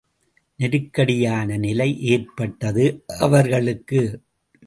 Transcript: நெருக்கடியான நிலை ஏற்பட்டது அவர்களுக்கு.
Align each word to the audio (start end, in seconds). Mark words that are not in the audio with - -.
நெருக்கடியான 0.59 1.57
நிலை 1.57 2.01
ஏற்பட்டது 2.01 2.85
அவர்களுக்கு. 3.19 4.01